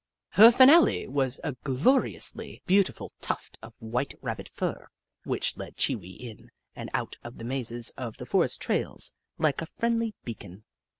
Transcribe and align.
Her 0.29 0.51
finale 0.51 1.07
was 1.07 1.39
a 1.43 1.53
glor 1.63 2.11
iously 2.11 2.63
beautiful 2.65 3.11
tuft 3.21 3.59
of 3.61 3.75
white 3.77 4.15
Rabbit 4.19 4.49
fur, 4.49 4.87
which 5.25 5.55
led 5.57 5.77
Chee 5.77 5.95
Wee 5.95 6.17
in 6.19 6.49
and 6.75 6.89
out 6.95 7.17
of 7.23 7.37
the 7.37 7.43
mazes 7.45 7.91
of 7.91 8.17
the 8.17 8.25
forest 8.25 8.59
trails 8.59 9.13
like 9.37 9.61
a 9.61 9.67
friendly 9.67 10.15
beacon. 10.23 10.63